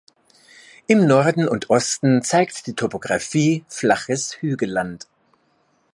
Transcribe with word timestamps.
Im 0.87 1.05
Norden 1.05 1.47
und 1.47 1.69
Osten 1.69 2.23
zeigt 2.23 2.65
die 2.65 2.73
Topografie 2.73 3.65
flaches 3.69 4.37
Hügelland. 4.41 5.05